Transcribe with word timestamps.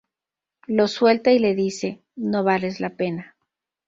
Lo 0.65 0.87
suelta 0.87 1.31
y 1.31 1.37
le 1.37 1.53
dice 1.53 2.01
"No 2.15 2.43
vales 2.43 2.79
la 2.79 2.95
pena". 2.95 3.35